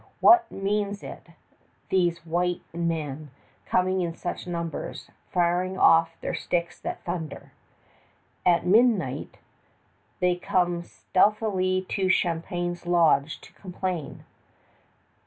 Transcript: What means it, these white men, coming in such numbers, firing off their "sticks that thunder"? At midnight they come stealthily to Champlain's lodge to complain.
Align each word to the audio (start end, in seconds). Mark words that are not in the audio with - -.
What 0.19 0.51
means 0.51 1.03
it, 1.03 1.27
these 1.89 2.25
white 2.25 2.63
men, 2.73 3.29
coming 3.67 4.01
in 4.01 4.15
such 4.15 4.47
numbers, 4.47 5.11
firing 5.31 5.77
off 5.77 6.19
their 6.21 6.33
"sticks 6.33 6.79
that 6.81 7.03
thunder"? 7.03 7.51
At 8.43 8.65
midnight 8.65 9.37
they 10.19 10.37
come 10.37 10.81
stealthily 10.81 11.85
to 11.89 12.09
Champlain's 12.09 12.87
lodge 12.87 13.39
to 13.41 13.53
complain. 13.53 14.25